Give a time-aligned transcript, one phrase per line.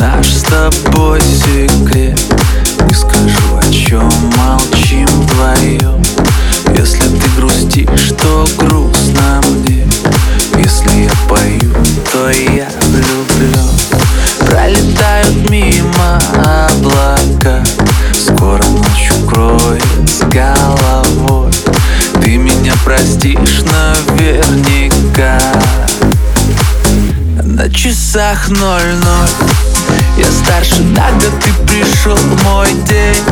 [0.00, 2.18] наш с тобой секрет.
[2.88, 6.02] Не скажу, о чем молчим вдвоем.
[6.76, 9.86] Если ты грустишь, то грустно мне.
[10.56, 11.72] Если я пою,
[12.12, 13.70] то я влюблен
[14.40, 16.18] Пролетают мимо
[16.68, 17.62] облака.
[18.14, 21.52] Скоро ночь укроет с головой.
[22.22, 25.38] Ты меня простишь наверняка.
[27.44, 29.69] На часах ноль-ноль
[30.16, 33.24] Я старше на год, ты пришел мой день.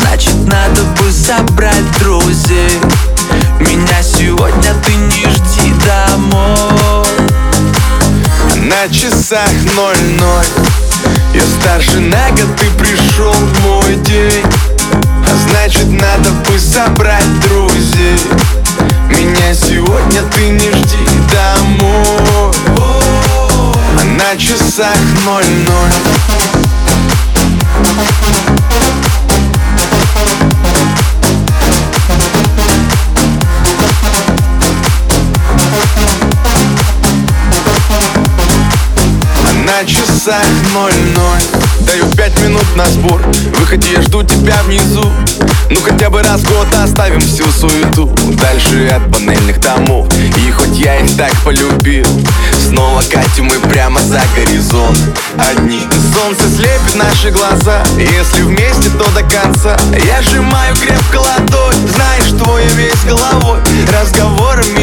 [0.00, 2.80] Значит, надо бы собрать друзей.
[3.60, 7.06] Меня сегодня ты не жди домой.
[8.56, 10.46] На часах ноль-ноль.
[11.34, 13.34] Я старше на год, ты пришел
[13.64, 14.44] мой день.
[14.92, 17.27] А значит, надо бы собрать
[24.78, 25.92] часах ноль-ноль
[39.64, 43.22] на часах ноль-ноль Даю пять минут на сбор.
[43.58, 45.10] Выходи, я жду тебя внизу.
[45.70, 48.14] Ну хотя бы раз в год оставим всю суету.
[48.42, 50.06] Дальше от панельных домов.
[50.36, 52.06] И хоть я их так полюбил
[52.58, 54.98] Снова катим мы прямо за горизонт.
[55.38, 55.80] Одни
[56.14, 57.82] Солнце слепит наши глаза.
[57.96, 59.78] Если вместе, то до конца.
[60.04, 61.88] Я сжимаю крепко ладонь.
[61.88, 63.60] Знаешь, твой весь головой.
[63.98, 64.77] Разговорами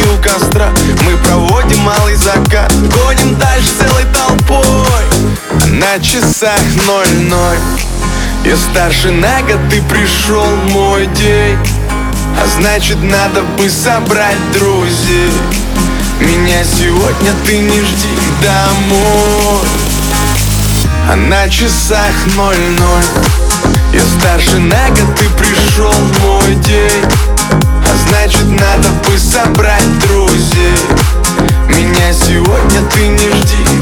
[6.46, 7.58] часах ноль-ноль.
[8.44, 11.58] Я старше на год, ты пришел мой день.
[12.40, 15.32] А значит, надо бы собрать друзей.
[16.20, 19.68] Меня сегодня ты не жди домой.
[21.12, 23.24] А на часах ноль-ноль.
[23.92, 27.06] Я старше на год, ты пришел мой день.
[27.50, 30.78] А значит, надо бы собрать друзей.
[31.70, 33.75] Меня сегодня ты не жди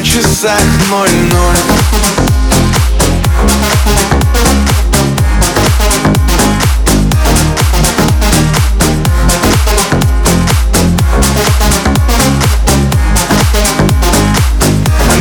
[0.00, 1.56] на часах ноль-ноль.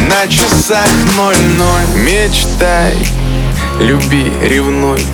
[0.07, 2.01] На часах ноль-ноль.
[2.05, 2.95] Мечтай,
[3.81, 5.05] люби, ревнуй,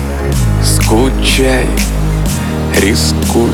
[0.64, 1.66] скучай,
[2.76, 3.50] рискуй.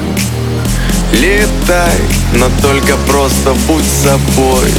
[1.13, 2.01] Летай,
[2.35, 4.71] но только просто будь собой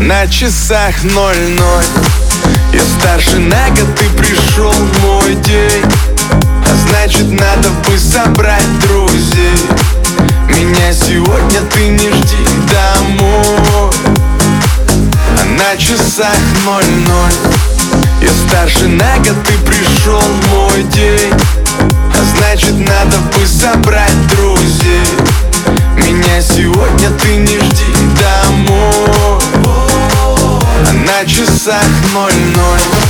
[0.00, 1.84] На часах ноль-ноль.
[2.72, 4.72] Я старше на год, ты пришел
[5.02, 5.84] мой день.
[6.64, 9.58] А значит надо бы собрать друзей.
[10.48, 12.38] Меня сегодня ты не жди
[12.72, 13.90] домой.
[15.38, 17.52] А на часах ноль-ноль.
[18.22, 21.34] Я старше на год, ты пришел мой день.
[21.78, 25.04] А значит надо бы собрать друзей
[31.70, 33.09] часах ноль-ноль